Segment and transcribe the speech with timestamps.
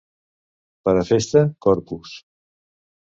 [0.87, 2.15] Per a festa, Corpus!